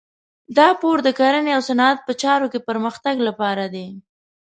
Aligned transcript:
دا 0.57 0.67
پور 0.79 0.97
د 1.03 1.09
کرنې 1.19 1.51
او 1.57 1.61
صنعت 1.69 1.97
په 2.07 2.13
چارو 2.21 2.47
کې 2.51 2.65
پرمختګ 2.69 3.15
لپاره 3.27 3.65
دی. 3.73 3.87